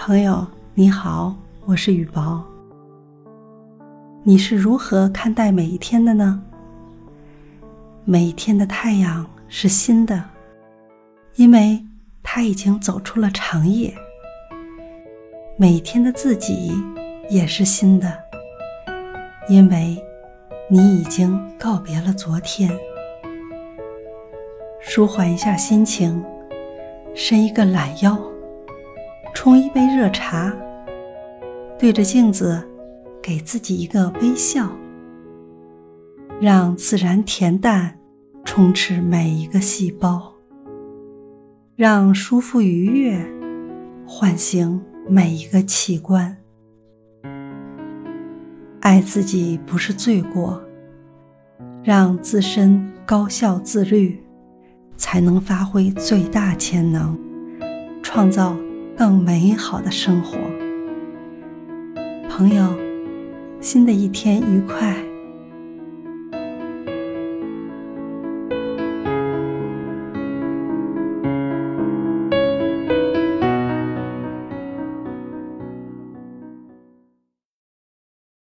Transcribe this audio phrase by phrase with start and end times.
[0.00, 1.34] 朋友你好，
[1.66, 2.40] 我是雨薄。
[4.22, 6.40] 你是如何看待每一天的呢？
[8.04, 10.22] 每一天的太阳是新的，
[11.34, 11.84] 因为
[12.22, 13.92] 它已经走出了长夜。
[15.56, 16.72] 每一天的自己
[17.28, 18.16] 也是新的，
[19.48, 20.00] 因为
[20.70, 22.70] 你已经告别了昨天。
[24.80, 26.24] 舒缓一下心情，
[27.16, 28.16] 伸一个懒腰。
[29.34, 30.52] 冲一杯热茶，
[31.78, 32.62] 对着镜子，
[33.22, 34.68] 给自己一个微笑，
[36.40, 37.98] 让自然恬淡
[38.44, 40.32] 充斥每一个细胞，
[41.76, 43.18] 让舒服愉悦
[44.06, 46.36] 唤醒每一个器官。
[48.80, 50.62] 爱自己不是罪过，
[51.84, 54.20] 让自身高效自律，
[54.96, 57.16] 才能发挥最大潜能，
[58.02, 58.56] 创造。
[58.98, 60.36] 更美好的生活，
[62.28, 62.64] 朋友，
[63.60, 64.92] 新的一天愉快。